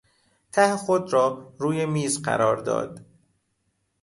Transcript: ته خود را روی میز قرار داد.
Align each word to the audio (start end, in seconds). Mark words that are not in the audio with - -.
ته 0.53 0.75
خود 0.77 1.13
را 1.13 1.55
روی 1.59 1.85
میز 1.85 2.21
قرار 2.21 2.57
داد. 2.57 3.05